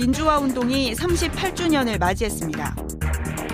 [0.00, 2.74] 5.18 민주화 운동이 38주년을 맞이했습니다.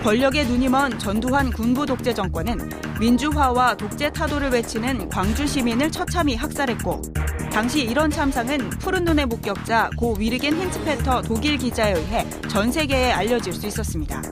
[0.05, 7.03] 권력의 눈이 먼 전두환 군부 독재 정권은 민주화와 독재 타도를 외치는 광주 시민을 처참히 학살했고
[7.51, 13.53] 당시 이런 참상은 푸른 눈의 목격자 고 위르겐 힌츠페터 독일 기자에 의해 전 세계에 알려질
[13.53, 14.23] 수 있었습니다.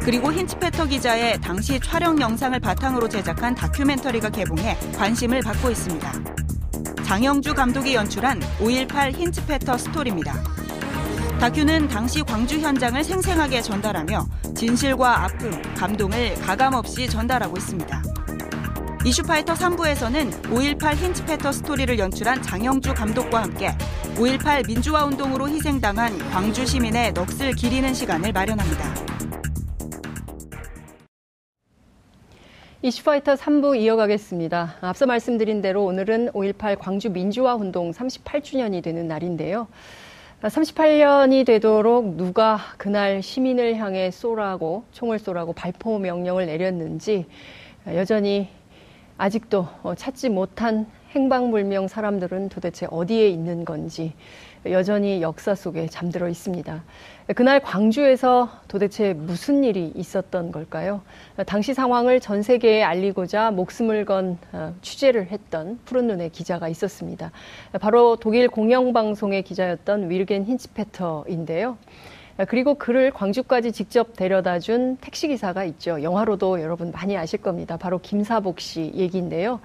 [0.00, 6.12] 그리고 힌츠페터 기자의 당시 촬영 영상을 바탕으로 제작한 다큐멘터리가 개봉해 관심을 받고 있습니다.
[7.04, 10.59] 장영주 감독이 연출한 5.18 힌츠페터 스토리입니다.
[11.40, 18.02] 다큐는 당시 광주 현장을 생생하게 전달하며 진실과 아픔, 감동을 가감없이 전달하고 있습니다.
[19.06, 23.70] 이슈파이터 3부에서는 5.18 힌츠페터 스토리를 연출한 장영주 감독과 함께
[24.16, 28.94] 5.18 민주화 운동으로 희생당한 광주 시민의 넋을 기리는 시간을 마련합니다.
[32.82, 34.74] 이슈파이터 3부 이어가겠습니다.
[34.82, 39.68] 앞서 말씀드린 대로 오늘은 5.18 광주 민주화 운동 38주년이 되는 날인데요.
[40.48, 47.26] 38년이 되도록 누가 그날 시민을 향해 쏘라고 총을 쏘라고 발포 명령을 내렸는지
[47.86, 48.48] 여전히
[49.18, 54.14] 아직도 찾지 못한 행방불명 사람들은 도대체 어디에 있는 건지
[54.66, 56.82] 여전히 역사 속에 잠들어 있습니다.
[57.34, 61.00] 그날 광주에서 도대체 무슨 일이 있었던 걸까요?
[61.46, 67.30] 당시 상황을 전 세계에 알리고자 목숨을 건 어, 취재를 했던 푸른 눈의 기자가 있었습니다.
[67.80, 71.78] 바로 독일 공영방송의 기자였던 윌겐 힌츠페터인데요.
[72.48, 76.02] 그리고 그를 광주까지 직접 데려다 준 택시기사가 있죠.
[76.02, 77.76] 영화로도 여러분 많이 아실 겁니다.
[77.76, 79.60] 바로 김사복 씨 얘기인데요.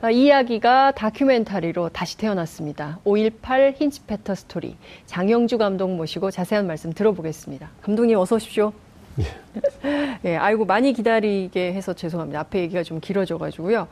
[0.00, 2.98] 아, 이 이야기가 다큐멘터리로 다시 태어났습니다.
[3.04, 4.76] 5.18 힌치페터 스토리.
[5.06, 7.70] 장영주 감독 모시고 자세한 말씀 들어보겠습니다.
[7.80, 8.72] 감독님 어서 오십시오.
[9.18, 10.20] 예.
[10.24, 12.40] 예, 아이고 많이 기다리게 해서 죄송합니다.
[12.40, 13.88] 앞에 얘기가 좀 길어져가지고요.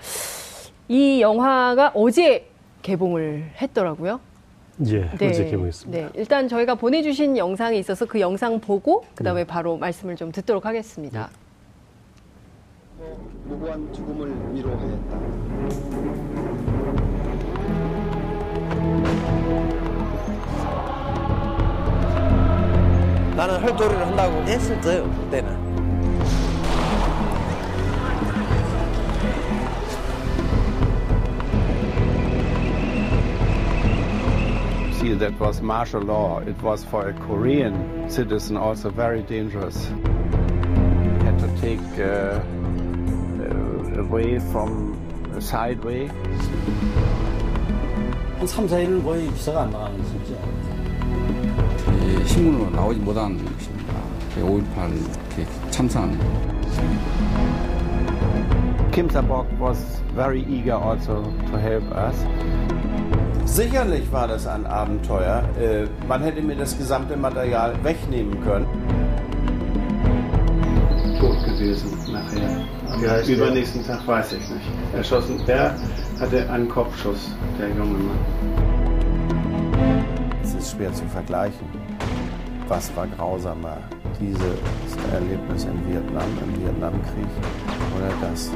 [0.88, 2.48] 이 영화가 어제
[2.82, 4.20] 개봉을 했더라고요.
[4.86, 5.98] 예, 네, 어제 개봉했습니다.
[5.98, 9.46] 네, 일단 저희가 보내주신 영상이 있어서 그 영상 보고 그 다음에 네.
[9.46, 11.30] 바로 말씀을 좀 듣도록 하겠습니다.
[11.32, 11.43] 네.
[13.45, 16.19] 무고한 죽음을 위로하였다.
[23.39, 25.69] 나는 헐도리를 한다고 했었어요 그때는
[34.99, 36.39] See, that was martial law.
[36.39, 39.87] It was for a Korean citizen also very dangerous.
[39.87, 39.93] He
[41.23, 42.41] had to take uh,
[44.13, 44.97] uh, away from
[45.35, 46.07] a side way.
[48.39, 50.33] 한 3, 4일 거의 비사가 안 나가는 진짜.
[52.25, 53.93] 신문으로 나오지 못한 것입니다.
[54.37, 56.17] 5.18 참사는.
[58.91, 62.15] Kim Sabok was very eager also to help us.
[63.45, 65.43] Sicherlich war das ein Abenteuer.
[65.59, 68.67] Äh, man hätte mir das gesamte Material wegnehmen können.
[71.64, 72.66] Gewesen nachher.
[72.92, 74.66] Am übernächsten Tag weiß ich nicht.
[74.94, 75.42] Erschossen.
[75.46, 75.74] Der
[76.20, 78.18] hatte einen Kopfschuss, der junge Mann.
[80.42, 81.66] Es ist schwer zu vergleichen.
[82.68, 83.78] Was war grausamer?
[84.20, 84.58] Dieses
[85.14, 87.28] Erlebnis in Vietnam, im Vietnamkrieg
[87.96, 88.50] oder das?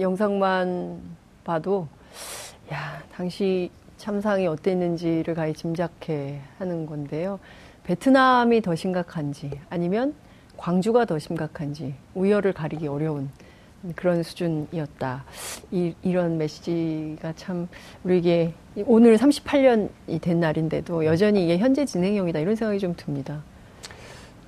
[0.00, 1.00] 영상만
[1.44, 1.88] 봐도
[2.72, 7.38] 야 당시 참상이 어땠는지를 가히 짐작해 하는 건데요.
[7.84, 10.14] 베트남이 더 심각한지 아니면
[10.56, 13.30] 광주가 더 심각한지 우열을 가리기 어려운
[13.96, 15.24] 그런 수준이었다.
[15.70, 17.68] 이, 이런 메시지가 참
[18.04, 18.52] 우리에게
[18.86, 23.42] 오늘 38년이 된 날인데도 여전히 이게 현재 진행형이다 이런 생각이 좀 듭니다.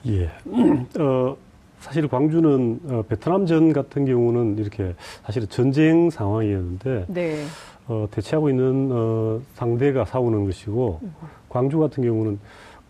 [0.06, 0.26] 예.
[1.00, 1.37] 어,
[1.82, 4.94] 사실 광주는 어, 베트남전 같은 경우는 이렇게
[5.25, 7.44] 사실은 전쟁 상황이었는데 네.
[7.88, 11.14] 어, 대체하고 있는 어, 상대가 싸우는 것이고 음.
[11.49, 12.38] 광주 같은 경우는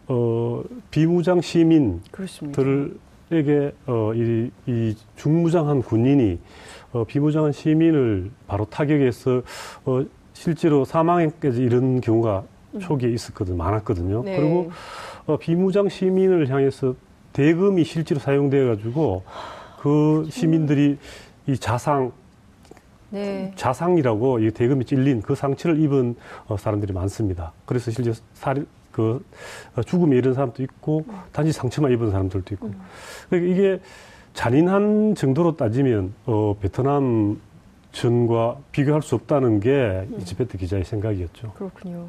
[0.08, 2.02] 어, 비무장 시민들에게
[3.86, 6.38] 어, 이, 이 중무장한 군인이
[6.92, 9.42] 어, 비무장한 시민을 바로 타격해서
[9.86, 10.04] 어,
[10.34, 12.80] 실제로 사망에까지 이런 경우가 음.
[12.80, 14.22] 초기에 있었거든 많았거든요.
[14.22, 14.36] 네.
[14.36, 14.70] 그리고
[15.24, 16.94] 어, 비무장 시민을 향해서
[17.32, 19.22] 대금이 실제로 사용돼 가지고
[19.80, 20.98] 그 시민들이
[21.46, 22.12] 이 자상
[23.10, 23.52] 네.
[23.56, 27.52] 자상이라고 이 대금이 찔린 그 상처를 입은 어, 사람들이 많습니다.
[27.66, 29.22] 그래서 실제 살, 그
[29.76, 32.80] 어, 죽음에 이른 사람도 있고 단지 상처만 입은 사람들도 있고 음.
[33.28, 33.80] 그러니까 이게
[34.32, 37.38] 잔인한 정도로 따지면 어, 베트남
[37.92, 40.16] 전과 비교할 수 없다는 게 음.
[40.20, 41.52] 이지베트 기자의 생각이었죠.
[41.52, 42.08] 그렇군요.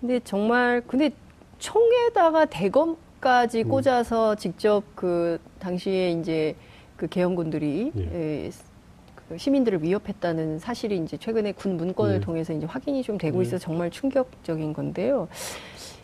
[0.00, 1.10] 근데 정말 근데
[1.58, 3.68] 총에다가 대검 까지 음.
[3.68, 6.54] 꽂아서 직접 그 당시에 이제
[6.96, 8.02] 그 개헌군들이 예.
[8.46, 8.50] 에,
[9.28, 12.20] 그 시민들을 위협했다는 사실이 이제 최근에 군 문건을 예.
[12.20, 13.42] 통해서 이제 확인이 좀 되고 예.
[13.42, 15.28] 있어 서 정말 충격적인 건데요.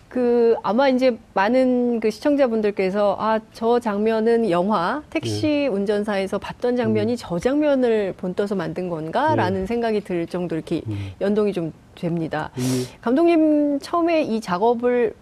[0.08, 5.66] 그 아마 이제 많은 그 시청자분들께서 아 저 장면은 영화 택시 예.
[5.66, 7.16] 운전사에서 봤던 장면이 음.
[7.18, 9.66] 저 장면을 본떠서 만든 건가라는 예.
[9.66, 11.10] 생각이 들 정도 이렇게 음.
[11.20, 12.50] 연동이 좀 됩니다.
[12.58, 12.84] 음.
[13.00, 15.14] 감독님 처음에 이 작업을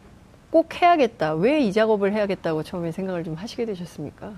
[0.52, 1.34] 꼭 해야겠다.
[1.34, 4.32] 왜 이 작업을 해야겠다고 처음에 생각을 좀 하시게 되셨습니까?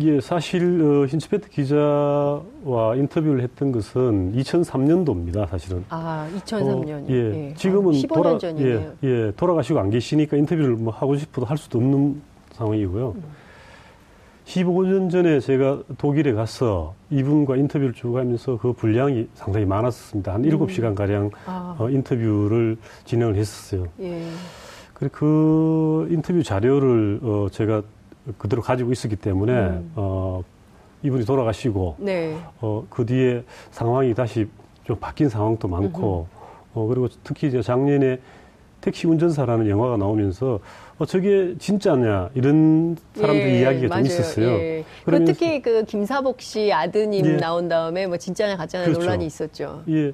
[0.00, 5.84] 예, 사실 어, 힌츠페트 기자와 인터뷰를 했던 것은 2003년도입니다, 사실은.
[5.88, 6.90] 아, 2003년이요.
[6.90, 7.14] 어, 예,
[7.50, 7.54] 예.
[7.54, 12.20] 지금은 아, 돌아 예, 예, 돌아가시고 안 계시니까 인터뷰를 뭐 하고 싶어도 할 수도 없는
[12.52, 13.14] 상황이고요.
[13.16, 13.22] 음.
[14.46, 20.34] 15년 전에 제가 독일에 가서 이분과 인터뷰를 쭉 하면서 그 분량이 상당히 많았습니다.
[20.34, 20.50] 한 음.
[20.50, 21.76] 7시간 가량 아.
[21.78, 23.86] 어, 인터뷰를 진행을 했었어요.
[24.00, 24.24] 예.
[25.00, 27.82] 그리고 그 인터뷰 자료를 어, 제가
[28.36, 29.92] 그대로 가지고 있었기 때문에 음.
[29.96, 30.44] 어,
[31.02, 32.36] 이분이 돌아가시고 네.
[32.60, 34.46] 어, 그 뒤에 상황이 다시
[34.84, 36.26] 좀 바뀐 상황도 많고
[36.74, 38.18] 어, 그리고 특히 이제 작년에
[38.82, 40.60] 택시 운전사라는 영화가 나오면서
[40.98, 44.04] 어, 저게 진짜냐 이런 사람들 예, 이야기가 맞아요.
[44.04, 44.48] 좀 있었어요.
[44.48, 44.84] 예.
[45.04, 47.36] 그 특히 그 김사복 씨 아드님 예.
[47.38, 49.00] 나온 다음에 뭐 진짜냐 가짜냐 그렇죠.
[49.00, 49.82] 논란이 있었죠.
[49.88, 50.12] 예.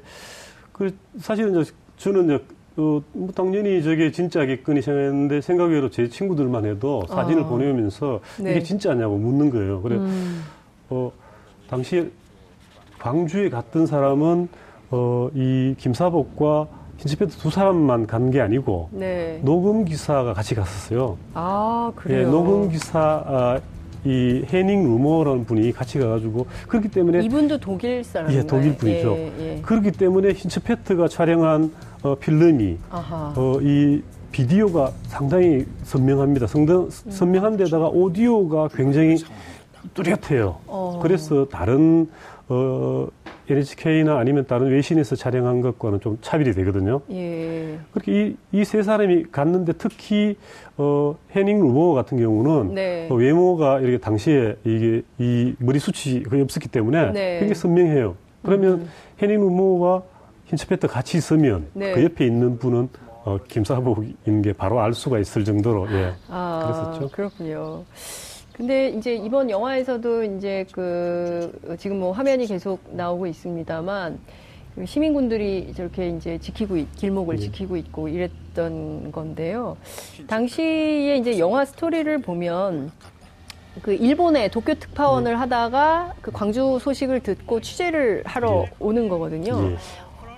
[0.72, 1.64] 그 사실은
[1.96, 2.40] 저는
[2.76, 7.46] 어, 뭐 당연히 저게 진짜겠거니 생각했는데 생각 외로 제 친구들만 해도 사진을 어.
[7.46, 8.50] 보내면서 네.
[8.52, 9.80] 이게 진짜냐고 묻는 거예요.
[9.82, 10.42] 그래, 음.
[10.90, 11.10] 어,
[11.70, 12.06] 당시에
[12.98, 14.48] 광주에 갔던 사람은
[14.90, 16.66] 어, 이 김사복과
[16.98, 19.40] 힌치페트 두 사람만 간 게 아니고 네.
[19.42, 21.16] 녹음 기사가 같이 갔었어요.
[21.34, 22.20] 아 그래요.
[22.20, 23.60] 예, 녹음 기사 아,
[24.04, 29.12] 이 해닝 루머라는 분이 같이 가가지고 그렇기 때문에 이분도 독일 사람 예, 독일 분이죠.
[29.16, 29.60] 예, 예.
[29.62, 31.72] 그렇기 때문에 힌츠페트가 촬영한
[32.06, 32.78] 어, 필름이
[33.36, 34.00] 어, 이
[34.30, 36.46] 비디오가 상당히 선명합니다.
[36.46, 36.90] 성당, 음.
[36.90, 39.16] 선명한 데다가 오디오가 굉장히
[39.94, 40.58] 뚜렷해요.
[40.66, 41.00] 어.
[41.02, 42.08] 그래서 다른
[42.48, 43.08] 어,
[43.48, 47.00] NHK나 아니면 다른 외신에서 촬영한 것과는 좀 차별이 되거든요.
[47.10, 47.78] 예.
[47.92, 50.36] 그렇게 이 세 사람이 갔는데 특히
[50.76, 53.08] 어, 해닝 루머 같은 경우는 네.
[53.10, 57.30] 어, 외모가 이렇게 당시에 이게 이 머리 숱이 거의 없었기 때문에 네.
[57.40, 58.14] 굉장히 선명해요.
[58.44, 58.88] 그러면 음.
[59.22, 60.02] 해닝 루머와
[60.46, 61.92] 힌츠페트 같이 있으면 네.
[61.92, 62.88] 그 옆에 있는 분은
[63.24, 66.14] 어, 김사복인 게 바로 알 수가 있을 정도로 예.
[66.28, 67.08] 아, 그랬었죠.
[67.12, 67.84] 그렇군요.
[68.52, 74.18] 근데 이제 이번 영화에서도 이제 그 지금 뭐 화면이 계속 나오고 있습니다만
[74.76, 77.42] 그 시민군들이 저렇게 이제 지키고 길목을 네.
[77.42, 79.76] 지키고 있고 이랬던 건데요.
[80.28, 82.92] 당시에 이제 영화 스토리를 보면
[83.82, 85.36] 그 일본의 도쿄 특파원을 네.
[85.36, 88.72] 하다가 그 광주 소식을 듣고 취재를 하러 네.
[88.78, 89.76] 오는 거거든요.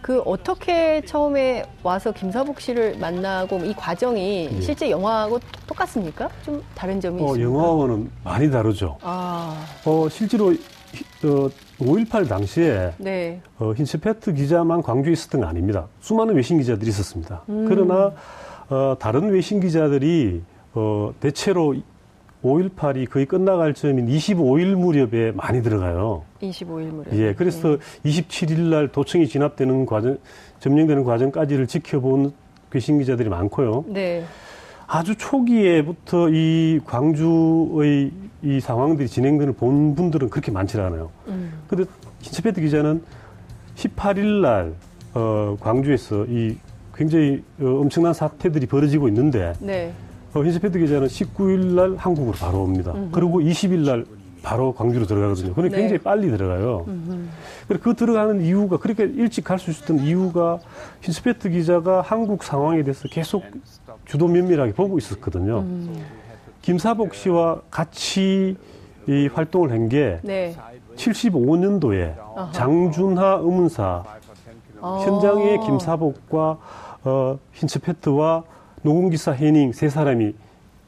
[0.08, 0.14] 네.
[0.14, 4.60] 그 어떻게 처음에 와서 김사복 씨를 만나고 이 과정이 예.
[4.62, 6.30] 실제 영화하고 똑같습니까?
[6.42, 7.44] 좀 다른 점이 어, 있습니까?
[7.44, 8.96] 영화와는 많이 다르죠.
[9.02, 9.62] 아.
[9.84, 13.42] 어, 실제로 어, 5.18 당시에 네.
[13.58, 15.88] 어, 힌스페트 기자만 광주에 있었던 거 아닙니다.
[16.00, 17.42] 수많은 외신 기자들이 있었습니다.
[17.50, 17.66] 음.
[17.68, 18.12] 그러나
[18.70, 21.74] 어, 다른 외신 기자들이 어, 대체로
[22.44, 26.22] 5.18이 거의 끝나갈 즈음인 25일 무렵에 많이 들어가요.
[26.40, 27.12] 25일 무렵.
[27.14, 28.10] 예, 그래서 네.
[28.10, 30.18] 27일 날 도청이 진압되는 과정,
[30.60, 32.32] 점령되는 과정까지를 지켜본
[32.72, 33.84] 외신 기자들이 많고요.
[33.88, 34.24] 네.
[34.86, 38.10] 아주 초기에부터 이 광주의
[38.42, 41.10] 이 상황들이 진행되는 본 분들은 그렇게 많지 않아요.
[41.26, 41.52] 음.
[41.66, 41.84] 근데
[42.20, 43.02] 힌츠페트 기자는
[43.74, 44.74] 18일 날,
[45.14, 46.56] 어, 광주에서 이
[46.94, 49.92] 굉장히 어, 엄청난 사태들이 벌어지고 있는데, 네.
[50.38, 52.92] 어, 힌스패드 기자는 19일 날 한국으로 바로 옵니다.
[52.92, 53.08] 음흠.
[53.12, 54.04] 그리고 20일 날
[54.42, 55.52] 바로 광주로 들어가거든요.
[55.52, 55.82] 그러니까 네.
[55.82, 56.86] 굉장히 빨리 들어가요.
[57.66, 60.60] 그리고 그 들어가는 이유가 그렇게 일찍 갈 수 있었던 이유가
[61.00, 63.42] 힌스페트 기자가 한국 상황에 대해서 계속
[64.06, 65.58] 주도 면밀하게 보고 있었거든요.
[65.60, 66.04] 음.
[66.62, 68.56] 김사복 씨와 같이
[69.08, 70.54] 이 활동을 한게 네.
[70.96, 72.52] 75년도에 아하.
[72.52, 74.04] 장준하 의문사
[74.80, 74.98] 아.
[75.04, 76.58] 현장에 김사복과
[77.04, 78.44] 어, 힌츠페트와
[78.82, 80.34] 노공기사 해닝 세 사람이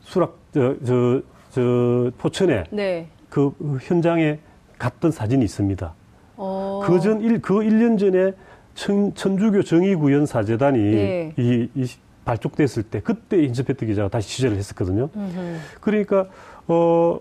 [0.01, 3.09] 수락 저 저 저 포천에 네.
[3.29, 4.39] 그 현장에
[4.79, 5.95] 갔던 사진이 있습니다.
[6.37, 6.81] 어.
[6.87, 8.33] 그전 일, 그 1년 전에
[8.75, 11.35] 천, 천주교 정의구현 사재단이 네.
[11.37, 11.87] 이, 이
[12.25, 15.11] 발족됐을 때 그때 인스페트 기자가 다시 취재를 했었거든요.
[15.15, 15.57] 음흠.
[15.81, 16.27] 그러니까
[16.69, 17.19] 어,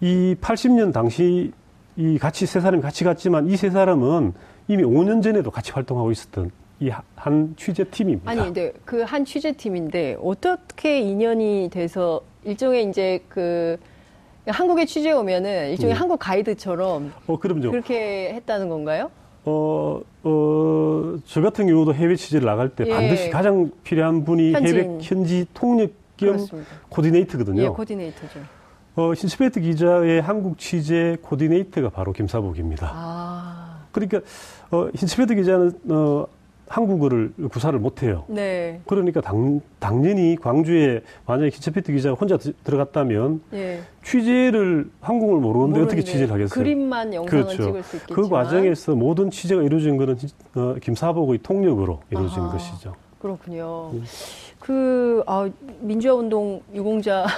[0.00, 1.52] 이 80년 당시
[1.96, 4.34] 이 같이 세 사람이 같이 갔지만 이 세 사람은
[4.68, 6.50] 이미 5년 전에도 같이 활동하고 있었던
[6.86, 8.30] 이 한 취재팀입니다.
[8.30, 13.78] 아니, 근데 그한 취재팀인데 어떻게 인연이 돼서 일종의 이제 그
[14.46, 15.98] 한국에 취재 오면은 일종의 네.
[15.98, 17.70] 한국 가이드처럼 어, 그럼요.
[17.70, 19.10] 그렇게 했다는 건가요?
[19.46, 22.90] 어, 어, 저 같은 경우도 해외 취재를 나갈 때 예.
[22.90, 24.76] 반드시 가장 필요한 분이 현지인.
[24.76, 26.70] 해외 현지 통역 겸 그렇습니다.
[26.90, 27.62] 코디네이터거든요.
[27.62, 28.40] 예, 코디네이터죠.
[28.96, 32.90] 어, 힌츠페터 기자의 한국 취재 코디네이터가 바로 김사복입니다.
[32.94, 34.20] 아, 그러니까
[34.70, 36.26] 어, 힌츠페터 기자는 어,
[36.68, 38.24] 한국어를 구사를 못해요.
[38.28, 38.80] 네.
[38.86, 43.80] 그러니까 당, 당연히 광주에 만약에 힌츠페터 기자가 혼자 드- 들어갔다면 예.
[44.02, 46.62] 취재를 한국어를 모르는데 어떻게 모르는데 취재를 하겠어요?
[46.64, 47.62] 그림만 영상을 그렇죠.
[47.64, 52.52] 찍을 수 있겠지만 그 과정에서 모든 취재가 이루어진 것은 어, 김사복의 통역으로 이루어진 아하.
[52.52, 52.94] 것이죠.
[53.20, 53.90] 그렇군요.
[53.92, 54.04] 음.
[54.60, 55.48] 그 아,
[55.80, 57.28] 민주화 운동 유공자가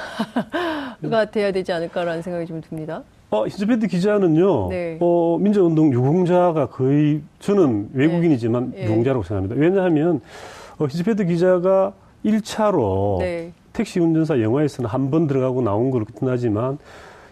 [1.33, 3.03] 돼야 되지 않을까라는 생각이 좀 듭니다.
[3.31, 4.99] 어, 힌즈패드 기자는요, 네.
[5.01, 8.85] 어, 민주운동 유공자가 거의, 저는 외국인이지만 예.
[8.85, 9.61] 유공자라고 생각합니다.
[9.61, 10.21] 왜냐하면,
[10.79, 11.93] 어, 힌즈패드 기자가
[12.25, 13.53] 1차로 네.
[13.73, 16.79] 택시 운전사 영화에서는 한 번 들어가고 나온 걸로 끝나지만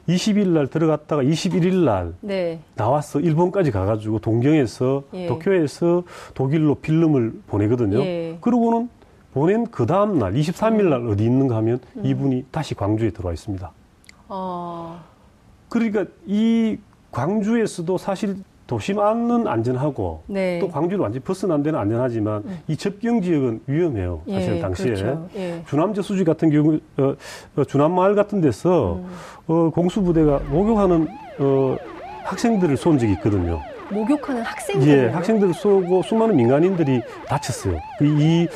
[0.09, 2.59] 20일 날 들어갔다가 21일 날 네.
[2.75, 5.27] 나와서 일본까지 가가지고 동경에서 예.
[5.27, 6.03] 도쿄에서
[6.35, 8.01] 독일로 필름을 보내거든요.
[8.01, 8.37] 예.
[8.41, 8.89] 그러고는
[9.33, 12.05] 보낸 그 다음 날 23일 날 어디 있는가 하면 음.
[12.05, 13.73] 이분이 다시 광주에 들어와 있습니다.
[14.29, 15.03] 아,
[15.75, 16.79] 그러니까 이
[17.11, 18.37] 광주에서도 사실
[18.69, 20.59] 도심 안은 안전하고 네.
[20.59, 20.61] 음.
[20.61, 24.23] 또 광주를 완전히 벗어난 데는 안전하지만 이 접경 지역은 위험해요.
[24.31, 25.29] 사실 예, 당시에 그렇죠.
[25.35, 25.63] 예.
[25.67, 27.15] 주남 저수지 같은 경우 어,
[27.57, 29.09] 어, 주남 마을 같은 데서 음.
[29.49, 31.09] 어, 공수부대가 목욕하는
[31.41, 31.77] 어,
[32.23, 33.61] 학생들을 쏜 적이 있거든요.
[33.91, 34.89] 목욕하는 학생들.
[34.89, 37.79] 예, 학생들을 쏘고 수많은 민간인들이 다쳤어요.
[37.99, 38.47] 그이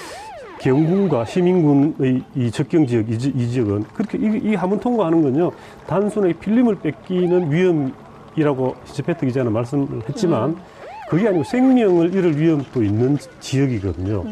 [0.61, 5.53] 경군과 시민군의 이 접경 지역, 이, 지- 이 지역은 그렇게 이, 이 함을 통과하는 건요,
[5.87, 10.57] 단순하게 필름을 뺏기는 위험이라고 히즈페트 기자는 말씀을 했지만,
[11.09, 14.25] 그게 아니고 생명을 잃을 위험도 있는 지역이거든요.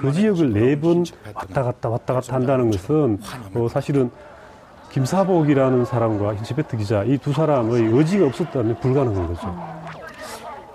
[0.00, 3.18] 그 지역을 네 번 왔다 갔다 왔다 갔다 한다는 것은
[3.54, 4.10] 어, 사실은
[4.92, 9.54] 김사복이라는 사람과 히즈페트 기자 이 두 사람의 의지가 없었다면 불가능한 거죠.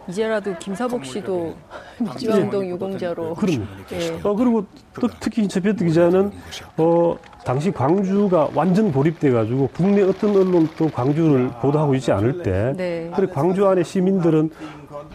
[0.10, 1.56] 이제라도 김사복 씨도
[2.00, 3.36] 민주화 운동 유공자로.
[3.36, 3.66] 그럼요.
[3.94, 4.20] 예.
[4.24, 4.66] 어, 그리고
[5.00, 6.32] 또 특히 인터뷰트 기자는,
[6.78, 13.12] 어, 당시 광주가 완전 몰입돼가지고 국내 어떤 언론도 광주를 보도하고 있지 않을 때, 네.
[13.16, 14.50] 그래 광주 안에 시민들은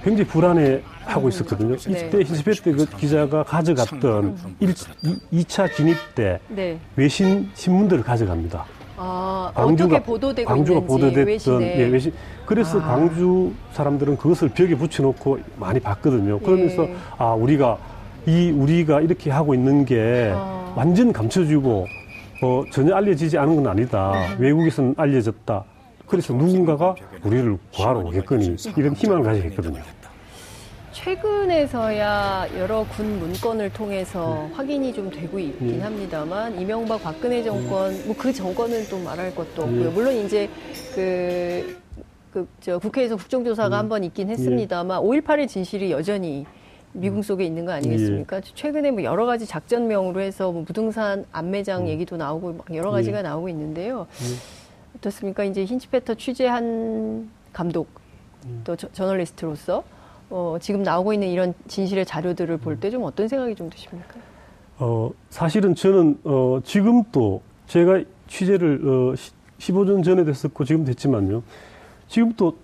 [0.02, 1.76] 굉장히 불안해하고 있었거든요.
[1.76, 2.06] 네.
[2.06, 4.74] 이때 인터뷰트 그 기자가 가져갔던 일,
[5.30, 6.78] 이, 차 진입 때 네.
[6.96, 8.64] 외신 신문들을 가져갑니다.
[9.04, 11.78] 아, 광주가 어떻게 보도되고 광주가 있는지 보도됐던 외신에.
[11.80, 12.12] 예, 외신
[12.46, 12.82] 그래서 아.
[12.82, 16.38] 광주 사람들은 그것을 벽에 붙여놓고 많이 봤거든요.
[16.38, 16.94] 그러면서 예.
[17.18, 17.78] 아 우리가
[18.26, 20.72] 이 우리가 이렇게 하고 있는 게 아.
[20.76, 21.86] 완전 감춰지고
[22.42, 24.12] 어, 전혀 알려지지 않은 건 아니다.
[24.12, 24.46] 네.
[24.46, 25.64] 외국에서는 알려졌다.
[26.06, 26.94] 그래서 누군가가
[27.24, 29.80] 우리를 구하러 오겠거니 이런 희망을 가지겠거든요.
[30.92, 35.80] 최근에서야 여러 군 문건을 통해서 확인이 좀 되고 있긴 예.
[35.80, 39.86] 합니다만 이명박 박근혜 정권 뭐그 정권은 또 말할 것도 없고요.
[39.86, 39.88] 예.
[39.88, 40.50] 물론 이제
[40.94, 41.80] 그,
[42.32, 43.78] 그, 저 국회에서 국정조사가 음.
[43.78, 46.44] 한번 있긴 했습니다만 5.18의 진실이 여전히
[46.92, 48.42] 미궁 속에 있는 거 아니겠습니까?
[48.54, 51.88] 최근에 뭐 여러 가지 작전명으로 해서 뭐 무등산 안매장 음.
[51.88, 53.22] 얘기도 나오고 막 여러 가지가 예.
[53.22, 54.06] 나오고 있는데요.
[54.98, 55.44] 어떻습니까?
[55.44, 57.88] 이제 힌치페터 취재한 감독
[58.64, 59.84] 또 저, 저널리스트로서
[60.34, 64.14] 어, 지금 나오고 있는 이런 진실의 자료들을 볼 때 좀 어떤 생각이 좀 드십니까?
[64.78, 69.14] 어, 사실은 저는, 어, 지금도 제가 취재를, 어,
[69.58, 71.42] 15년 전에 됐었고 지금 됐지만요.
[72.08, 72.56] 지금도,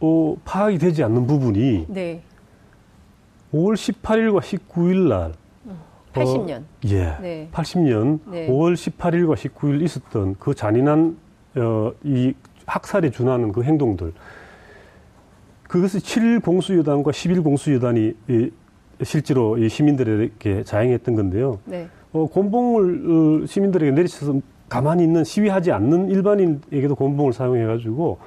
[0.00, 2.22] 어, 파악이 되지 않는 부분이 네,
[3.52, 5.34] 5월 18일과 19일 날.
[6.14, 6.60] 80년.
[6.60, 7.16] 어, 예.
[7.20, 7.48] 네.
[7.52, 8.46] 80년 네.
[8.48, 11.16] 5월 18일과 19일 있었던 그 잔인한,
[11.56, 12.32] 어, 이
[12.66, 14.12] 학살에 준하는 그 행동들.
[15.74, 18.50] 그것을 7일 공수여단과 10일 공수여단이 이,
[19.02, 21.58] 실제로 이 시민들에게 자행했던 건데요.
[21.64, 24.38] 네, 어, 곤봉을 어, 시민들에게 내리쳐서
[24.68, 28.18] 가만히 있는 시위하지 않는 일반인에게도 곤봉을 사용해가지고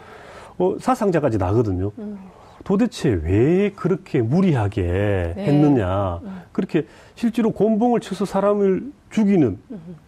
[0.58, 1.94] 어, 사상자까지 나거든요.
[2.00, 2.18] 음.
[2.66, 5.46] 도대체 왜 그렇게 무리하게 네.
[5.46, 6.20] 했느냐.
[6.52, 6.86] 그렇게
[7.16, 9.58] 실제로 곤봉을 쳐서 사람을 죽이는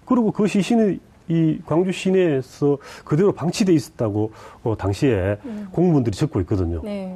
[0.03, 4.31] 그리고 그 시신이 이 광주 시내에서 그대로 방치돼 있었다고
[4.63, 5.37] 어, 당시에
[5.71, 6.81] 공무원들이 적고 있거든요.
[6.83, 7.15] 네,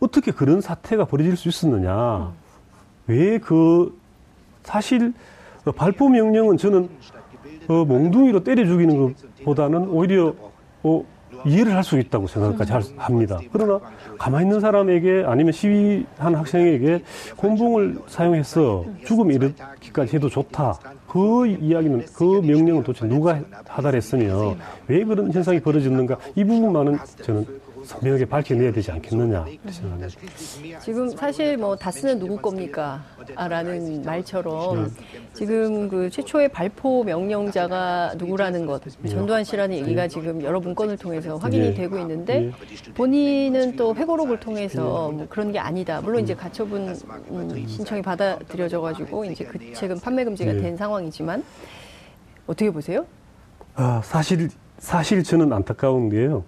[0.00, 2.32] 어떻게 그런 사태가 벌어질 수 있었느냐.
[3.06, 3.96] 왜 그,
[4.62, 5.12] 사실,
[5.64, 6.88] 어, 발포 명령은 저는,
[7.68, 9.14] 어, 몽둥이로 때려 죽이는
[9.44, 10.34] 것보다는 오히려,
[10.82, 11.04] 어,
[11.46, 13.38] 이해를 할 수 있다고 생각까지 할- 합니다.
[13.50, 13.80] 그러나,
[14.18, 17.02] 가만히 있는 사람에게 아니면 시위한 학생에게
[17.36, 20.78] 곤봉을 사용해서 죽음에 이르기까지 해도 좋다.
[21.08, 24.54] 그 이야기는, 그 명령은 도대체 누가 하달했으며,
[24.88, 26.18] 왜 그런 현상이 벌어졌는가.
[26.34, 27.46] 이 부분만은 저는
[27.84, 30.08] 선명하게 밝혀내야 되지 않겠느냐 생각합니다.
[30.80, 33.02] 지금 사실 뭐 다스는 누구 겁니까?
[33.36, 34.90] 라는 말처럼 네.
[35.34, 39.08] 지금 그 최초의 발포 명령자가 누구라는 것, 네.
[39.08, 40.08] 전두환 씨라는 얘기가 네.
[40.08, 41.74] 지금 여러 문건을 통해서 확인이 네.
[41.74, 42.52] 되고 있는데
[42.94, 46.00] 본인은 또 회고록을 통해서 뭐 그런 게 아니다.
[46.00, 46.88] 물론 이제 가처분
[47.30, 51.42] 음, 신청이 받아들여져 가지고 이제 그 책은 판매 금지가 된 상황이지만
[52.46, 53.06] 어떻게 보세요?
[53.74, 56.44] 아, 사실 사실 저는 안타까운 게요.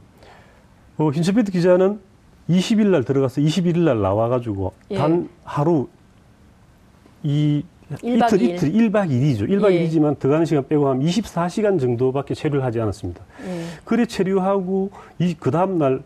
[0.98, 2.00] 어, 힌츠피트 기자는
[2.50, 4.96] 20일 날 들어가서 21일 날 나와가지고 예.
[4.96, 5.88] 단 하루
[7.22, 7.62] 이
[8.02, 8.42] 이틀, 2일.
[8.42, 9.48] 이틀, 1박 2일이죠.
[9.48, 9.86] 1박 예.
[9.86, 13.22] 2일이지만 들어가는 시간 빼고 하면 24시간 정도밖에 체류를 하지 않았습니다.
[13.46, 13.64] 예.
[13.84, 16.02] 그래 체류하고 이, 그 다음날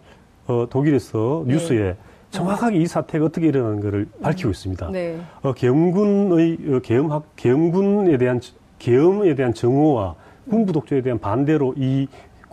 [0.47, 1.53] 어, 독일에서 예.
[1.53, 1.97] 뉴스에
[2.31, 4.91] 정확하게 이 사태가 어떻게 일어나는가를 밝히고 있습니다.
[4.91, 5.19] 네.
[5.43, 8.41] 어, 계엄군의 어, 계엄학 계엄군에 대한
[8.79, 10.17] 계엄에 대한 정오와
[10.51, 12.07] 군부 독재에 대한 반대로 이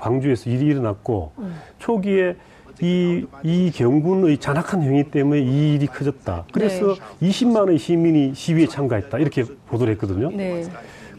[0.07, 1.55] 광주에서 일이 일어났고 음.
[1.79, 2.36] 초기에
[2.81, 6.45] 이, 이 경군의 잔악한 행위 때문에 이 일이 커졌다.
[6.51, 7.29] 그래서 네.
[7.29, 9.19] 20만의 시민이 시위에 참가했다.
[9.19, 10.29] 이렇게 보도를 했거든요.
[10.31, 10.63] 네.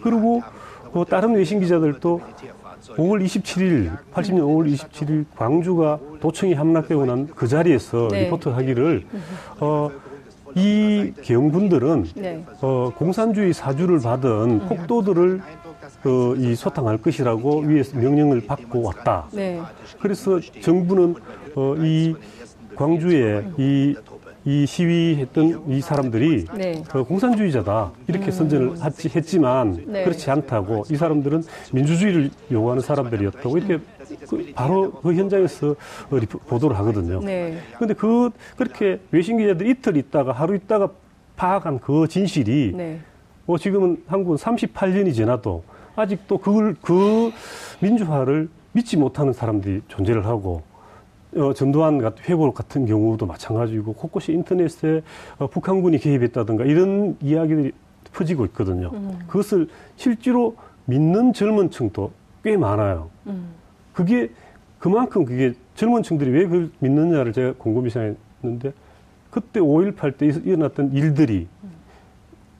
[0.02, 0.42] 그리고
[0.92, 2.20] 그 다른 외신 기자들도
[2.96, 8.24] 5월 27일, 80년 5월 27일 광주가 도청이 함락되고 난 그 자리에서 네.
[8.24, 9.06] 리포트 하기를,
[9.60, 9.90] 어,
[10.54, 12.44] 이 계엄군들은 네.
[12.60, 14.66] 어, 공산주의 사주를 받은 음.
[14.68, 15.40] 폭도들을
[16.04, 19.26] 어, 이 소탕할 것이라고 위에서 명령을 받고 왔다.
[19.32, 19.60] 네.
[20.00, 21.14] 그래서 정부는
[21.54, 22.14] 어, 이
[22.76, 23.94] 광주에 이,
[24.44, 26.82] 이 시위했던 이 사람들이 네.
[26.92, 28.30] 어, 공산주의자다 이렇게 음.
[28.30, 28.74] 선전을
[29.16, 30.04] 했지만 네.
[30.04, 31.42] 그렇지 않다고 이 사람들은
[31.72, 33.78] 민주주의를 요구하는 사람들이었다고 이렇게
[34.28, 37.20] 그 바로 그 현장에서 어, 보도를 하거든요.
[37.20, 37.94] 그런데 네.
[37.94, 40.90] 그 그렇게 외신 기자들 이틀 있다가 하루 있다가
[41.36, 43.00] 파악한 그 진실이 네.
[43.46, 45.64] 뭐 지금은 한국은 38년이 지나도
[45.96, 47.30] 아직도 그걸 그
[47.80, 50.62] 민주화를 믿지 못하는 사람들이 존재를 하고
[51.36, 55.02] 어, 전두환 같은 회복 같은 경우도 마찬가지고 곳곳이 인터넷에
[55.38, 57.72] 어, 북한군이 개입했다든가 이런 이야기들이
[58.12, 58.90] 퍼지고 있거든요.
[58.94, 59.18] 음.
[59.26, 62.12] 그것을 실제로 믿는 젊은 층도
[62.44, 63.10] 꽤 많아요.
[63.26, 63.48] 음.
[63.92, 64.30] 그게
[64.78, 68.72] 그만큼 그게 젊은 층들이 왜 그걸 믿느냐를 제가 곰곰이 생각했는데
[69.30, 71.70] 그때 5.18 때 일어났던 일들이 음.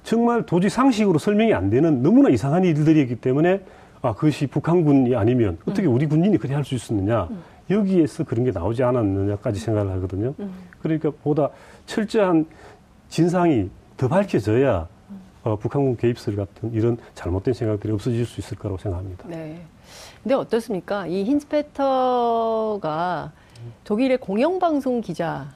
[0.04, 3.62] 정말 도저히 상식으로 설명이 안 되는 너무나 이상한 일들이기 때문에
[4.02, 7.24] 아, 그것이 북한군이 아니면 어떻게 우리 군인이 그렇게 할 수 있었느냐.
[7.30, 7.42] 음.
[7.70, 10.34] 여기에서 그런 게 나오지 않았느냐까지 생각을 하거든요.
[10.38, 10.52] 음.
[10.82, 11.48] 그러니까 보다
[11.86, 12.44] 철저한
[13.08, 14.86] 진상이 더 밝혀져야
[15.44, 19.26] 어, 북한군 개입설 같은 이런 잘못된 생각들이 없어질 수 있을 거라고 생각합니다.
[19.28, 19.62] 네.
[20.22, 21.06] 근데 어떻습니까?
[21.06, 23.32] 이 힌스페터가
[23.84, 25.46] 독일의 공영방송 기자였습니다.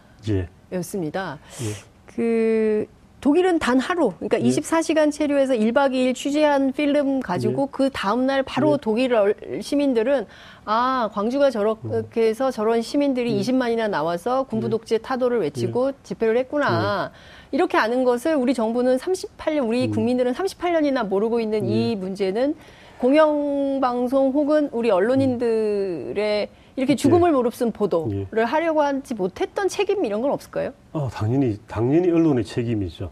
[1.60, 1.66] 예.
[1.66, 1.70] 예.
[2.06, 2.86] 그
[3.20, 4.44] 독일은 단 하루, 그러니까 네.
[4.44, 7.68] 24시간 체류해서 1박 2일 취재한 필름 가지고 네.
[7.72, 8.78] 그 다음날 바로 네.
[8.80, 10.26] 독일 시민들은
[10.64, 13.40] 아, 광주가 저렇게 해서 저런 시민들이 네.
[13.40, 15.96] 20만이나 나와서 군부 독재 타도를 외치고 네.
[16.04, 17.10] 집회를 했구나.
[17.12, 17.18] 네.
[17.50, 19.90] 이렇게 아는 것을 우리 정부는 38년, 우리 음.
[19.90, 22.54] 국민들은 38년이나 모르고 있는 이 문제는
[22.98, 28.42] 공영방송 혹은 우리 언론인들의 이렇게 죽음을 무릅쓴 보도를 예.
[28.42, 30.72] 하려고 하지 못했던 책임 이런 건 없을까요?
[30.92, 33.10] 어, 당연히 당연히 언론의 책임이죠.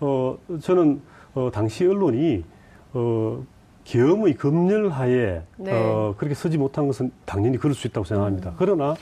[0.00, 1.02] 어, 저는
[1.34, 2.44] 어, 당시 언론이
[2.94, 3.42] 어,
[3.84, 5.72] 계엄의 검열하에 네.
[5.72, 8.50] 어, 그렇게 서지 못한 것은 당연히 그럴 수 있다고 생각합니다.
[8.50, 8.54] 음.
[8.58, 8.94] 그러나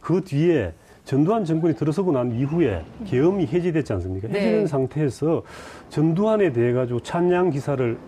[0.00, 0.72] 그 뒤에
[1.04, 4.28] 전두환 정권이 들어서고 난 이후에 계엄이 해제됐지 않습니까?
[4.28, 4.40] 네.
[4.40, 5.42] 해제된 상태에서
[5.88, 7.98] 전두환에 대해 가지고 찬양 기사를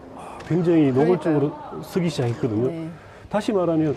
[0.55, 1.53] 굉장히 노골적으로
[1.85, 2.67] 쓰기 시작했거든요.
[2.69, 2.89] 네.
[3.29, 3.95] 다시 말하면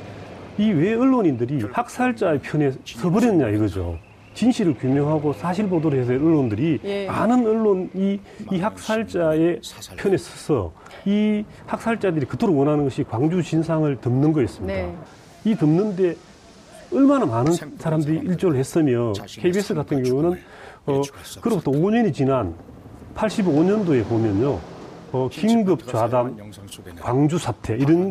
[0.59, 3.97] 이 왜 언론인들이 학살자의 편에 서버렸냐 이거죠.
[4.35, 7.07] 진실을 규명하고 사실 보도를 해서 언론들이 예.
[7.07, 8.19] 많은 언론이
[8.51, 9.61] 이 학살자의
[9.97, 10.71] 편에 서서
[11.05, 14.73] 이 학살자들이 그토록 원하는 것이 광주 진상을 덮는 거였습니다.
[14.73, 14.95] 네.
[15.45, 16.15] 이 덮는데
[16.93, 20.39] 얼마나 많은 사람들이 일조를 했으며 KBS 같은 경우는
[20.85, 21.01] 어,
[21.41, 22.53] 그로부터 5년이 지난
[23.15, 24.59] 85년도에 보면요.
[25.13, 26.35] 어, 긴급 좌담
[26.99, 28.09] 광주 사태 이런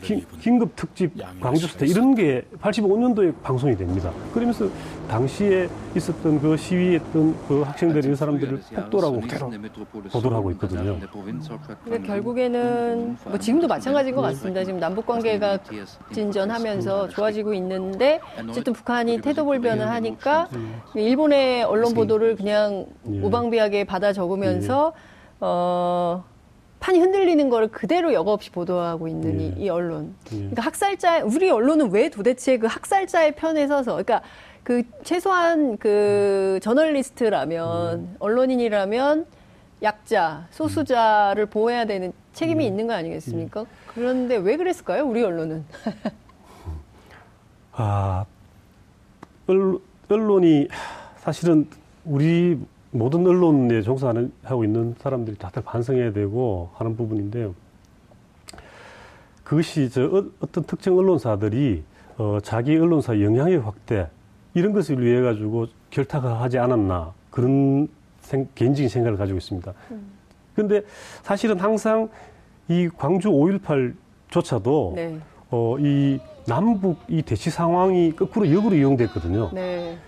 [0.00, 4.12] 기, 긴급 특집 광주 사태 이런 게 85년도에 방송이 됩니다.
[4.32, 4.68] 그러면서
[5.08, 9.50] 당시에 있었던 그 시위했던 그 학생들이 이 사람들을 폭도라고 계속
[10.12, 10.96] 보도를 하고 있거든요.
[11.82, 14.62] 근데 결국에는 뭐 지금도 마찬가지인 것 같습니다.
[14.64, 15.58] 지금 남북 관계가
[16.12, 20.48] 진전하면서 좋아지고 있는데 어쨌든 북한이 태도 불변을 하니까
[20.94, 23.18] 일본의 언론 보도를 그냥 예.
[23.18, 24.92] 무방비하게 받아 적으면서
[25.40, 26.24] 어.
[26.84, 29.44] 판이 흔들리는 거를 그대로 여과 없이 보도하고 있는 예.
[29.46, 30.14] 이, 이, 언론.
[30.32, 30.36] 예.
[30.36, 34.20] 그러니까 학살자 우리 언론은 왜 도대체 그 학살자의 편에 서서 그러니까
[34.62, 38.16] 그 최소한 그 저널리스트라면 음.
[38.18, 39.24] 언론인이라면
[39.82, 42.68] 약자, 소수자를 보호해야 되는 책임이 음.
[42.68, 43.62] 있는 거 아니겠습니까?
[43.62, 43.66] 음.
[43.86, 45.06] 그런데 왜 그랬을까요?
[45.06, 45.64] 우리 언론은.
[47.72, 48.26] 아,
[50.10, 50.68] 언론이
[51.16, 51.66] 사실은
[52.04, 52.58] 우리
[52.94, 57.52] 모든 언론에 종사하는 하고 있는 사람들이 다들 반성해야 되고 하는 부분인데요.
[59.42, 61.82] 그것이 저 어, 어떤 특정 언론사들이
[62.18, 64.08] 어, 자기 언론사 영향의 확대
[64.54, 67.88] 이런 것을 위해 가지고 결탁하지 않았나 그런
[68.20, 69.72] 생, 개인적인 생각을 가지고 있습니다.
[70.54, 70.82] 그런데
[71.24, 72.08] 사실은 항상
[72.68, 75.18] 이 광주 5.18조차도 네.
[75.50, 79.50] 어, 이 남북 이 대치 상황이 거꾸로 역으로 이용됐거든요.
[79.52, 79.98] 네.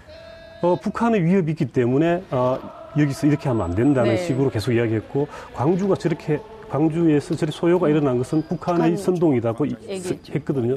[0.67, 2.59] 어, 북한의 위협이 있기 때문에 어,
[2.99, 4.27] 여기서 이렇게 하면 안 된다는 네.
[4.27, 10.33] 식으로 계속 이야기했고 광주가 저렇게 광주에서 저렇게 소요가 일어난 것은 북한의 북한 선동이라고 이- 얘기했죠.
[10.35, 10.77] 했거든요.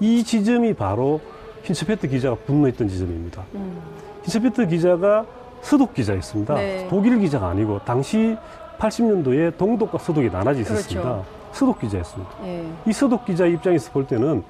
[0.00, 1.20] 이 지점이 바로
[1.64, 3.42] 힌츠페트 기자가 분노했던 지점입니다.
[3.54, 3.78] 음.
[4.24, 5.26] 힌츠페트 기자가
[5.60, 6.54] 서독 기자였습니다.
[6.54, 6.86] 네.
[6.88, 8.36] 독일 기자가 아니고 당시
[8.78, 11.02] 80년도에 동독과 서독이 나눠져 있었습니다.
[11.02, 11.24] 그렇죠.
[11.52, 12.32] 서독 기자였습니다.
[12.44, 12.64] 예.
[12.86, 14.42] 이 서독 기자 입장에서 볼 때는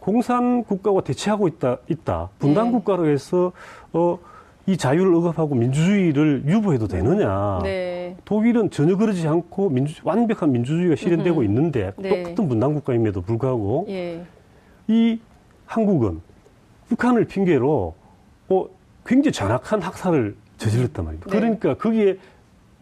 [0.00, 2.30] 공산 국가와 대치하고 있다, 있다.
[2.38, 2.72] 분단 네.
[2.72, 3.52] 국가로 해서
[3.92, 4.18] 어,
[4.66, 7.60] 이 자유를 억압하고 민주주의를 유보해도 되느냐.
[7.62, 8.16] 네.
[8.24, 11.44] 독일은 전혀 그러지 않고 민주, 완벽한 민주주의가 실현되고 음흠.
[11.44, 12.22] 있는데 네.
[12.22, 14.24] 똑같은 분단 국가임에도 불구하고 예.
[14.88, 15.18] 이
[15.66, 16.20] 한국은
[16.88, 17.94] 북한을 핑계로
[18.48, 18.66] 어,
[19.06, 21.30] 굉장히 정확한 학살을 저질렀단 말입니다.
[21.30, 21.38] 네.
[21.38, 22.16] 그러니까 거기에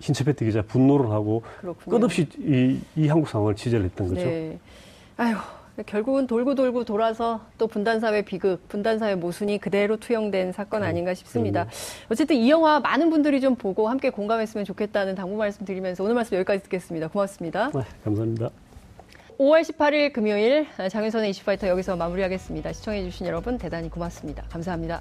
[0.01, 1.99] 힌츠페트 기자 분노를 하고 그렇군요.
[1.99, 4.25] 끝없이 이, 이 한국 상황을 취재를 했던 거죠.
[4.25, 4.59] 네.
[5.17, 5.35] 아유,
[5.87, 11.67] 결국은 돌고 돌고 돌아서 또 분단사회 비극, 분단사회 모순이 그대로 투영된 사건 아닌가 싶습니다.
[12.11, 16.37] 어쨌든 이 영화 많은 분들이 좀 보고 함께 공감했으면 좋겠다는 당부 말씀 드리면서 오늘 말씀
[16.37, 17.09] 여기까지 듣겠습니다.
[17.09, 17.71] 고맙습니다.
[17.75, 18.51] 네, 감사합니다.
[19.39, 22.73] 5월 18일 금요일 장윤선의 이슈파이터 여기서 마무리하겠습니다.
[22.73, 24.43] 시청해주신 여러분 대단히 고맙습니다.
[24.51, 25.01] 감사합니다.